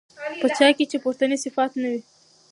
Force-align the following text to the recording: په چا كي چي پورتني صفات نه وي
په 0.39 0.47
چا 0.57 0.67
كي 0.77 0.85
چي 0.91 0.97
پورتني 1.03 1.37
صفات 1.43 1.71
نه 1.81 1.87
وي 1.91 1.99